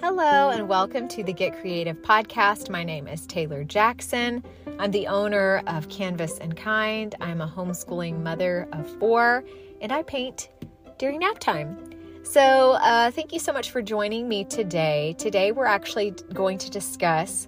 [0.00, 2.68] Hello, and welcome to the Get Creative podcast.
[2.68, 4.42] My name is Taylor Jackson.
[4.78, 7.14] I'm the owner of Canvas and Kind.
[7.20, 9.44] I'm a homeschooling mother of four,
[9.80, 10.48] and I paint
[10.98, 11.78] during nap time.
[12.24, 15.14] So, uh, thank you so much for joining me today.
[15.16, 17.46] Today, we're actually going to discuss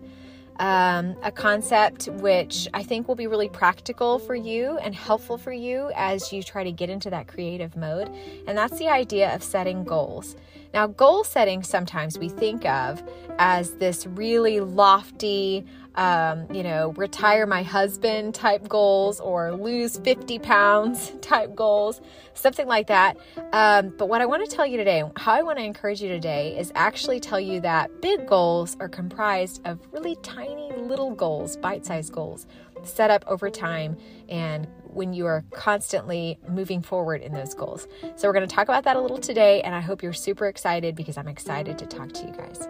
[0.59, 5.53] um, a concept which I think will be really practical for you and helpful for
[5.53, 8.11] you as you try to get into that creative mode.
[8.46, 10.36] And that's the idea of setting goals.
[10.75, 13.03] Now, goal setting sometimes we think of
[13.39, 15.64] as this really lofty,
[15.96, 22.00] um, you know, retire my husband type goals or lose 50 pounds type goals,
[22.35, 23.18] something like that.
[23.53, 26.08] Um, but what I want to tell you today, how I want to encourage you
[26.08, 31.57] today, is actually tell you that big goals are comprised of really tiny little goals,
[31.58, 32.47] bite sized goals
[32.84, 33.97] set up over time
[34.28, 37.87] and when you are constantly moving forward in those goals.
[38.17, 40.47] So, we're going to talk about that a little today, and I hope you're super
[40.47, 42.69] excited because I'm excited to talk to you guys.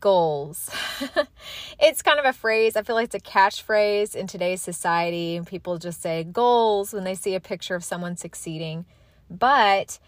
[0.00, 0.70] Goals.
[1.80, 2.76] it's kind of a phrase.
[2.76, 5.40] I feel like it's a catchphrase in today's society.
[5.44, 8.86] People just say goals when they see a picture of someone succeeding.
[9.30, 9.98] But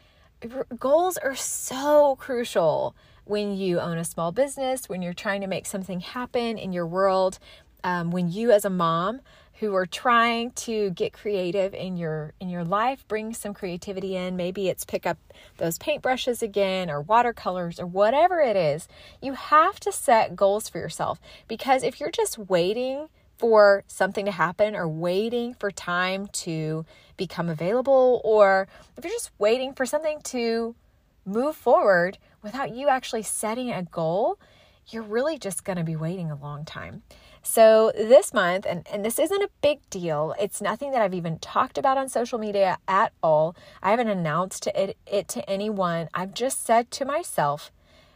[0.78, 5.66] goals are so crucial when you own a small business, when you're trying to make
[5.66, 7.38] something happen in your world,
[7.84, 9.20] um, when you as a mom
[9.60, 14.34] who are trying to get creative in your in your life bring some creativity in.
[14.34, 15.18] Maybe it's pick up
[15.58, 18.88] those paintbrushes again or watercolors or whatever it is.
[19.20, 24.32] You have to set goals for yourself because if you're just waiting for something to
[24.32, 26.86] happen or waiting for time to
[27.18, 30.74] become available or if you're just waiting for something to
[31.26, 34.38] move forward without you actually setting a goal,
[34.88, 37.02] you're really just going to be waiting a long time.
[37.42, 41.38] So, this month, and, and this isn't a big deal, it's nothing that I've even
[41.38, 43.56] talked about on social media at all.
[43.82, 46.08] I haven't announced it, it to anyone.
[46.12, 47.72] I've just said to myself,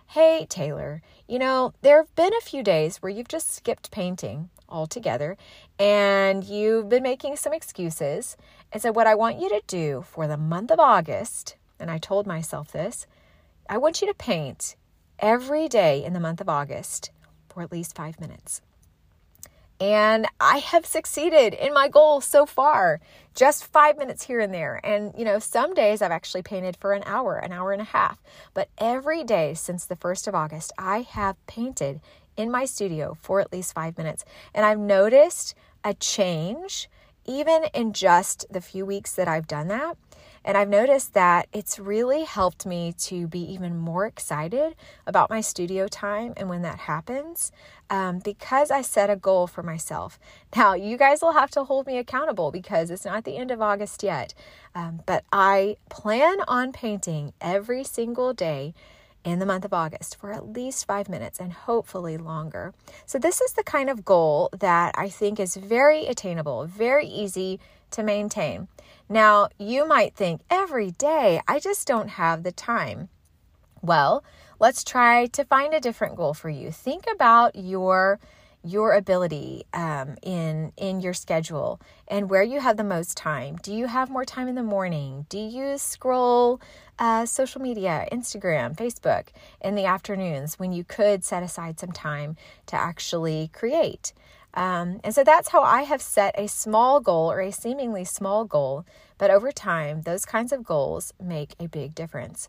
[0.09, 4.51] hey, Taylor, you know, there have been a few days where you've just skipped painting
[4.69, 5.37] altogether
[5.79, 8.37] and you've been making some excuses.
[8.73, 11.97] And so, what I want you to do for the month of August, and I
[11.97, 13.07] told myself this,
[13.69, 14.77] I want you to paint
[15.19, 17.11] every day in the month of August
[17.49, 18.61] for at least five minutes.
[19.81, 23.01] And I have succeeded in my goal so far,
[23.35, 24.81] just five minutes here and there.
[24.85, 27.87] And, you know, some days I've actually painted for an hour, an hour and a
[27.87, 28.23] half.
[28.55, 32.01] But every day since the 1st of August, I have painted
[32.37, 34.25] in my studio for at least five minutes.
[34.55, 36.89] And I've noticed a change
[37.27, 39.97] even in just the few weeks that I've done that.
[40.45, 44.75] And I've noticed that it's really helped me to be even more excited
[45.07, 47.51] about my studio time and when that happens
[47.89, 50.19] um, because I set a goal for myself.
[50.57, 53.61] Now, you guys will have to hold me accountable because it's not the end of
[53.61, 54.35] August yet.
[54.73, 58.73] Um, but I plan on painting every single day
[59.25, 62.73] in the month of August for at least five minutes and hopefully longer.
[63.07, 67.59] So, this is the kind of goal that I think is very attainable, very easy
[67.95, 68.69] to maintain.
[69.09, 73.09] Now, you might think every day, I just don't have the time.
[73.83, 74.25] Well,
[74.59, 76.71] let's try to find a different goal for you.
[76.71, 78.19] Think about your
[78.67, 81.79] your ability um, in in your schedule
[82.09, 83.57] and where you have the most time.
[83.63, 85.27] Do you have more time in the morning?
[85.29, 86.63] Do you scroll
[86.99, 89.29] uh, social media, Instagram, Facebook
[89.61, 94.15] in the afternoons when you could set aside some time to actually create?
[94.55, 98.45] Um, and so that's how I have set a small goal or a seemingly small
[98.45, 98.87] goal,
[99.19, 102.49] but over time, those kinds of goals make a big difference.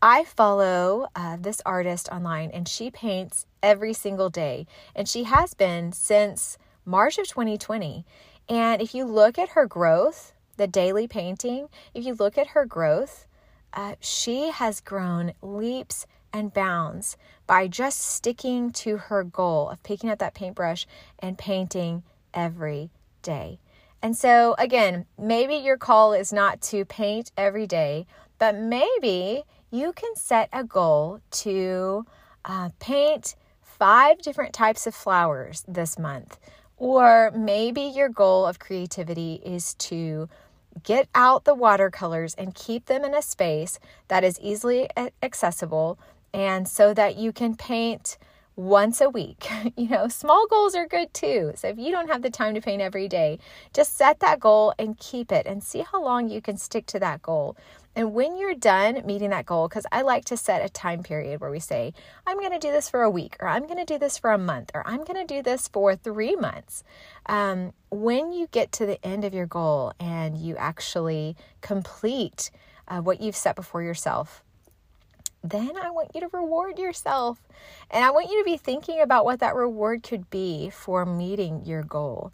[0.00, 5.54] I follow uh, this artist online and she paints every single day, and she has
[5.54, 8.04] been since March of 2020.
[8.48, 12.64] And if you look at her growth, the daily painting, if you look at her
[12.64, 13.26] growth,
[13.72, 17.16] uh, she has grown leaps and bounds
[17.46, 20.86] by just sticking to her goal of picking up that paintbrush
[21.18, 22.90] and painting every
[23.22, 23.58] day.
[24.02, 28.06] And so, again, maybe your call is not to paint every day,
[28.38, 32.04] but maybe you can set a goal to
[32.44, 36.38] uh, paint five different types of flowers this month.
[36.76, 40.28] Or maybe your goal of creativity is to
[40.82, 43.78] get out the watercolors and keep them in a space
[44.08, 44.88] that is easily
[45.22, 45.98] accessible
[46.32, 48.18] and so that you can paint
[48.56, 49.48] once a week.
[49.76, 51.52] You know, small goals are good too.
[51.54, 53.38] So if you don't have the time to paint every day,
[53.72, 57.00] just set that goal and keep it and see how long you can stick to
[57.00, 57.56] that goal.
[57.94, 61.40] And when you're done meeting that goal, because I like to set a time period
[61.40, 61.92] where we say,
[62.26, 64.30] I'm going to do this for a week, or I'm going to do this for
[64.30, 66.84] a month, or I'm going to do this for three months.
[67.26, 72.50] Um, when you get to the end of your goal and you actually complete
[72.88, 74.42] uh, what you've set before yourself,
[75.42, 77.40] then I want you to reward yourself.
[77.90, 81.64] And I want you to be thinking about what that reward could be for meeting
[81.64, 82.32] your goal.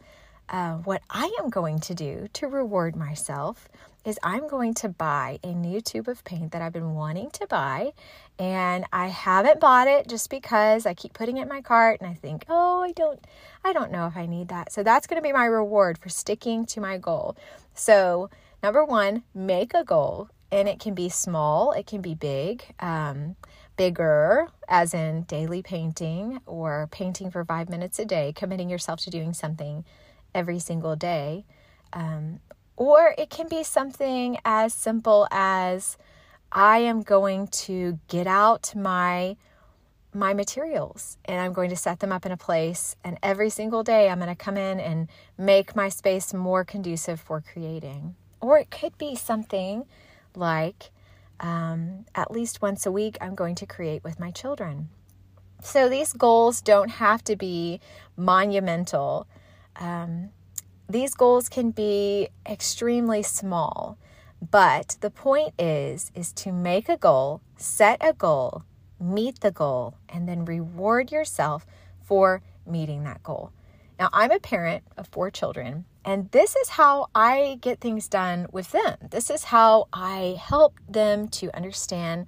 [0.49, 3.69] Uh, what I am going to do to reward myself
[4.05, 7.47] is I'm going to buy a new tube of paint that I've been wanting to
[7.47, 7.93] buy.
[8.39, 12.09] And I haven't bought it just because I keep putting it in my cart and
[12.09, 13.21] I think, oh, I don't
[13.65, 14.73] I don't know if I need that.
[14.73, 17.37] So that's going to be my reward for sticking to my goal.
[17.75, 18.31] So
[18.63, 23.37] number one, make a goal and it can be small, it can be big, um,
[23.77, 29.11] bigger, as in daily painting or painting for five minutes a day, committing yourself to
[29.11, 29.85] doing something
[30.35, 31.45] every single day.
[31.93, 32.41] Um,
[32.77, 35.99] or it can be something as simple as
[36.51, 39.37] I am going to get out my
[40.15, 43.83] my materials and I'm going to set them up in a place and every single
[43.83, 48.17] day I'm going to come in and make my space more conducive for creating.
[48.41, 49.85] Or it could be something
[50.35, 50.91] like
[51.41, 54.89] um, at least once a week, I'm going to create with my children.
[55.63, 57.81] So these goals don't have to be
[58.17, 59.27] monumental.
[59.77, 60.31] Um,
[60.89, 63.99] these goals can be extremely small,
[64.51, 68.63] but the point is is to make a goal, set a goal,
[69.01, 71.67] meet the goal, and then reward yourself
[72.03, 73.53] for meeting that goal.
[73.99, 78.47] Now, I'm a parent of four children, and this is how I get things done
[78.53, 78.97] with them.
[79.11, 82.27] This is how I help them to understand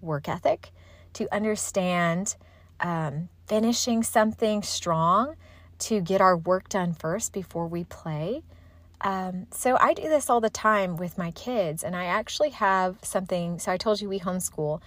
[0.00, 0.70] work ethic,
[1.14, 2.36] to understand
[2.80, 5.36] um, finishing something strong,
[5.80, 8.42] to get our work done first before we play.
[9.02, 12.98] Um, so I do this all the time with my kids, and I actually have
[13.02, 13.58] something.
[13.58, 14.80] So I told you we homeschool,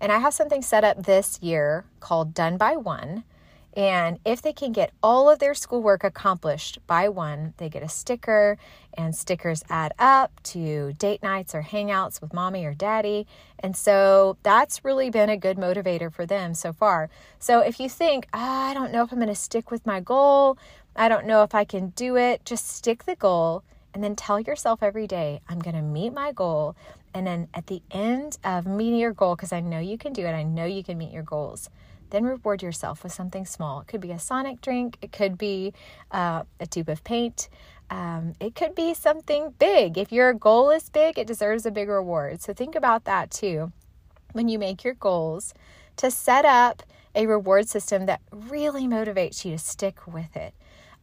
[0.00, 3.24] and I have something set up this year called Done by One.
[3.78, 7.88] And if they can get all of their schoolwork accomplished by one, they get a
[7.88, 8.58] sticker,
[8.94, 13.24] and stickers add up to date nights or hangouts with mommy or daddy.
[13.60, 17.08] And so that's really been a good motivator for them so far.
[17.38, 20.00] So if you think, oh, I don't know if I'm going to stick with my
[20.00, 20.58] goal,
[20.96, 23.62] I don't know if I can do it, just stick the goal
[23.94, 26.74] and then tell yourself every day, I'm going to meet my goal.
[27.14, 30.26] And then at the end of meeting your goal, because I know you can do
[30.26, 31.70] it, I know you can meet your goals
[32.10, 33.80] then reward yourself with something small.
[33.80, 35.72] It could be a Sonic drink, it could be
[36.10, 37.48] uh, a tube of paint,
[37.90, 39.96] um, it could be something big.
[39.96, 42.42] If your goal is big, it deserves a big reward.
[42.42, 43.72] So think about that too
[44.32, 45.54] when you make your goals
[45.96, 46.82] to set up
[47.14, 50.54] a reward system that really motivates you to stick with it.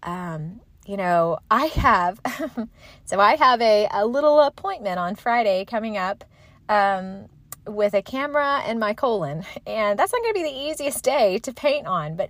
[0.04, 2.20] Um, you know, I have,
[3.06, 6.24] so I have a, a little appointment on Friday coming up
[6.70, 7.26] um,
[7.68, 9.46] with a camera and my colon.
[9.66, 12.30] And that's not going to be the easiest day to paint on, but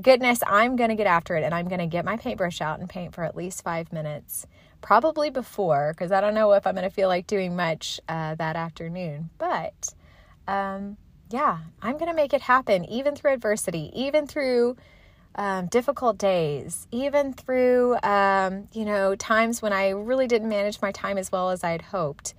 [0.00, 2.80] goodness, I'm going to get after it and I'm going to get my paintbrush out
[2.80, 4.46] and paint for at least five minutes.
[4.80, 8.34] Probably before, because I don't know if I'm going to feel like doing much uh,
[8.34, 9.30] that afternoon.
[9.38, 9.94] But
[10.48, 10.96] um,
[11.30, 14.76] yeah, I'm going to make it happen, even through adversity, even through
[15.34, 20.92] um, difficult days, even through, um, you know, times when I really didn't manage my
[20.92, 22.34] time as well as I'd hoped.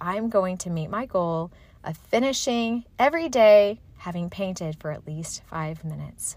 [0.00, 1.50] I'm going to meet my goal
[1.84, 6.36] of finishing every day having painted for at least five minutes.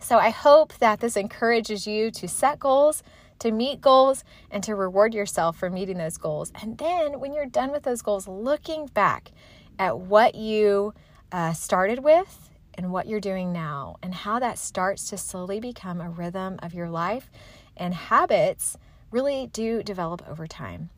[0.00, 3.02] So I hope that this encourages you to set goals,
[3.40, 6.52] to meet goals, and to reward yourself for meeting those goals.
[6.62, 9.32] And then when you're done with those goals, looking back
[9.78, 10.94] at what you
[11.32, 16.00] uh, started with and what you're doing now, and how that starts to slowly become
[16.00, 17.28] a rhythm of your life
[17.76, 18.76] and habits
[19.10, 20.90] really do develop over time.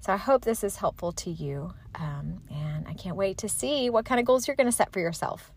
[0.00, 1.72] So I hope this is helpful to you.
[1.94, 4.92] Um, and I can't wait to see what kind of goals you're going to set
[4.92, 5.52] for yourself.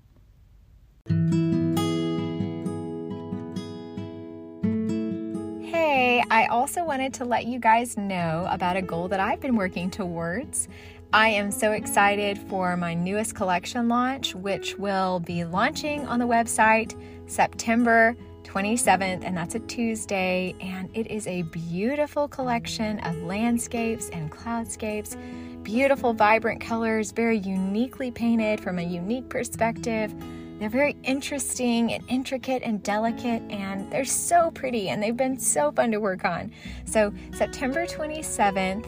[5.63, 9.55] Hey, I also wanted to let you guys know about a goal that I've been
[9.55, 10.67] working towards.
[11.13, 16.27] I am so excited for my newest collection launch, which will be launching on the
[16.27, 16.95] website
[17.29, 20.55] September 27th, and that's a Tuesday.
[20.59, 25.15] And it is a beautiful collection of landscapes and cloudscapes,
[25.63, 30.13] beautiful, vibrant colors, very uniquely painted from a unique perspective.
[30.59, 35.71] They're very interesting and intricate and delicate, and they're so pretty, and they've been so
[35.71, 36.51] fun to work on.
[36.85, 38.85] So, September 27th,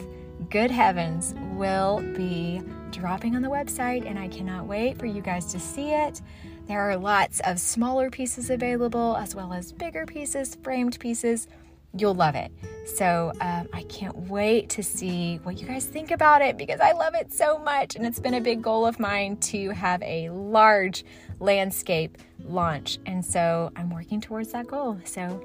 [0.51, 5.45] Good Heavens will be dropping on the website, and I cannot wait for you guys
[5.47, 6.21] to see it.
[6.67, 11.47] There are lots of smaller pieces available as well as bigger pieces, framed pieces.
[11.95, 12.51] You'll love it.
[12.85, 16.93] So um, I can't wait to see what you guys think about it because I
[16.93, 17.95] love it so much.
[17.95, 21.03] And it's been a big goal of mine to have a large
[21.39, 22.97] landscape launch.
[23.05, 24.99] And so I'm working towards that goal.
[25.03, 25.43] So,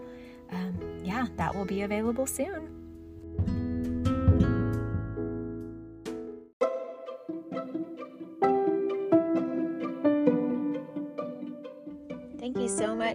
[0.52, 2.77] um, yeah, that will be available soon.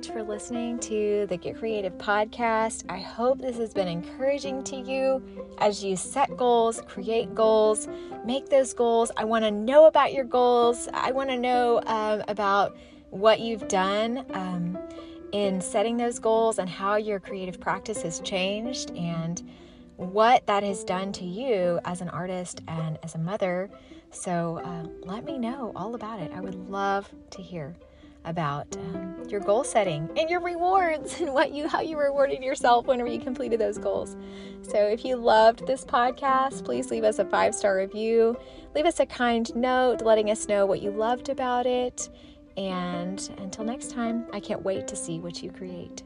[0.03, 2.83] Much for listening to the Get Creative podcast.
[2.89, 5.23] I hope this has been encouraging to you
[5.59, 7.87] as you set goals, create goals,
[8.25, 9.11] make those goals.
[9.15, 10.89] I want to know about your goals.
[10.93, 12.75] I want to know um, about
[13.11, 14.77] what you've done um,
[15.31, 19.41] in setting those goals and how your creative practice has changed and
[19.95, 23.69] what that has done to you as an artist and as a mother.
[24.11, 26.29] So uh, let me know all about it.
[26.35, 27.73] I would love to hear
[28.25, 32.85] about um, your goal setting and your rewards and what you how you rewarded yourself
[32.85, 34.15] whenever you completed those goals.
[34.61, 38.37] So if you loved this podcast, please leave us a five-star review.
[38.75, 42.09] Leave us a kind note letting us know what you loved about it.
[42.55, 46.03] And until next time, I can't wait to see what you create.